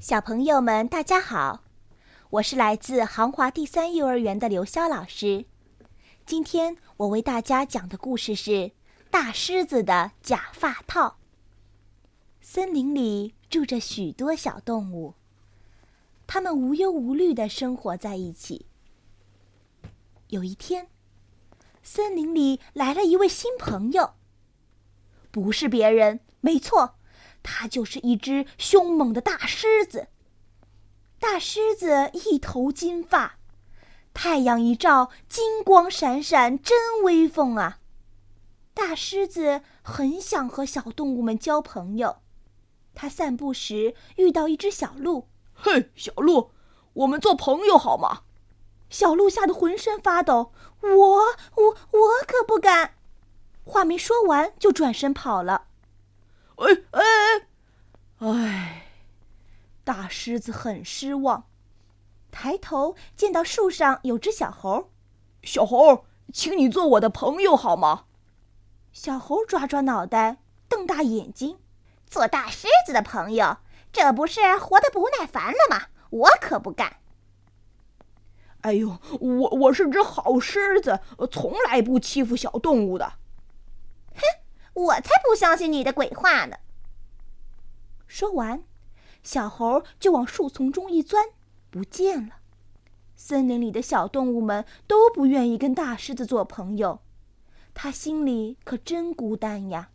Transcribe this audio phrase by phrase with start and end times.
[0.00, 1.62] 小朋友们，大家好！
[2.30, 5.44] 我是来自杭华第三幼儿园的刘潇老师。
[6.24, 8.50] 今天我为大家讲的故事是
[9.10, 11.06] 《大狮子的假发套》。
[12.40, 15.16] 森林里住着许多小动物，
[16.26, 18.64] 它们无忧无虑的生活在一起。
[20.28, 20.88] 有一天，
[21.82, 24.14] 森林里来了一位新朋友，
[25.30, 26.94] 不是别人，没错。
[27.42, 30.08] 它就是一只凶猛的大狮子。
[31.18, 33.38] 大狮子一头金发，
[34.14, 37.78] 太阳一照，金光闪闪，真威风啊！
[38.72, 42.18] 大狮子很想和小动物们交朋友。
[42.94, 46.50] 它散步时遇到一只小鹿，“嘿，小鹿，
[46.94, 48.22] 我们做朋友好吗？”
[48.88, 52.94] 小鹿吓得浑身发抖，“我我我可不敢！”
[53.64, 55.68] 话没说完就转身跑了。
[56.60, 57.02] 哎哎
[58.18, 58.86] 哎！
[59.82, 61.46] 大狮子很失望，
[62.30, 64.90] 抬头见到树上有只小猴。
[65.42, 68.04] 小猴，请你做我的朋友好吗？
[68.92, 70.36] 小猴抓抓脑袋，
[70.68, 71.58] 瞪大眼睛。
[72.06, 73.56] 做大狮子的朋友，
[73.90, 75.86] 这不是活得不耐烦了吗？
[76.10, 76.96] 我可不干。
[78.60, 83.14] 哎呦，我我是只好狮子，从来不欺负小动物的。
[84.80, 86.56] 我才不相信你的鬼话呢！
[88.06, 88.64] 说完，
[89.22, 91.26] 小猴就往树丛中一钻，
[91.70, 92.36] 不见了。
[93.14, 97.00] 森林里的小动物们都不愿意跟大狮子做朋友，
[97.74, 99.90] 他心里可真孤单呀。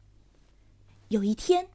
[1.07, 1.69] 有一天，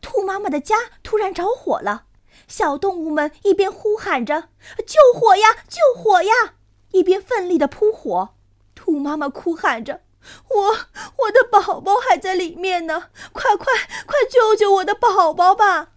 [0.00, 2.06] 兔妈妈的家突然着火了，
[2.46, 4.50] 小动物们一边呼喊着
[4.86, 6.54] “救火呀，救火呀”，
[6.92, 8.36] 一边奋力的扑火。
[8.76, 10.02] 兔妈妈哭喊着。
[10.48, 10.70] 我
[11.18, 13.66] 我的宝宝还在里面呢，快快
[14.06, 15.92] 快救救我的宝宝吧！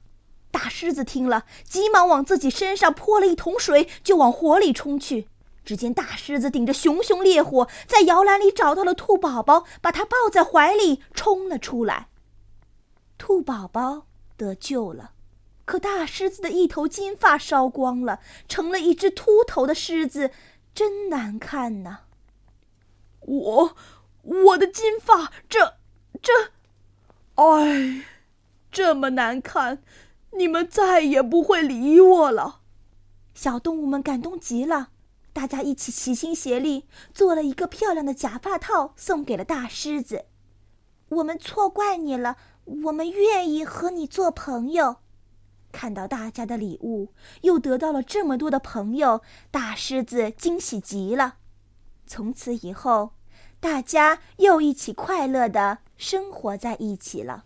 [0.51, 5.29] 大狮子听了，急忙往自己身上泼了一桶水，就往火里冲去。
[5.63, 12.07] 只见大狮子顶着熊熊烈火，在摇篮里找到了兔宝宝，把它抱在怀里冲了出来。
[13.19, 15.11] 兔宝宝得救了，
[15.65, 20.31] 可大狮子的一头金发烧光了，成了一只秃头的狮子，
[20.73, 21.99] 真难看呐！
[23.19, 23.75] 我。
[24.23, 25.77] 我的金发，这，
[26.21, 26.31] 这，
[27.35, 28.05] 哎，
[28.71, 29.81] 这么难看，
[30.31, 32.61] 你们再也不会理我了。
[33.33, 34.89] 小动物们感动极了，
[35.31, 40.25] 大家一起齐心协力做了一个漂亮的假发套，送给了大狮子。
[41.07, 44.97] 我们错怪你了，我们愿意和你做朋友。
[45.71, 51.37] 看到大家的礼物，又得到了这么多的朋友，大狮子惊喜极了。
[52.05, 53.11] 从此以后。
[53.59, 57.43] 大家又一起快乐的生活在一起了。